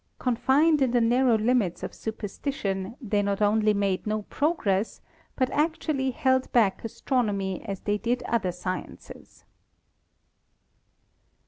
Confined 0.17 0.81
in 0.81 0.89
the 0.89 0.99
narrow 0.99 1.37
limits 1.37 1.83
of 1.83 1.93
super 1.93 2.25
stition, 2.25 2.95
they 2.99 3.21
not 3.21 3.39
only 3.39 3.71
made 3.71 4.07
no 4.07 4.23
progress 4.23 4.99
but 5.35 5.51
actually 5.51 6.09
held 6.09 6.51
back 6.51 6.83
astronomy 6.83 7.61
as 7.65 7.81
they 7.81 7.99
did 7.99 8.23
other 8.23 8.51
sciences. 8.51 9.45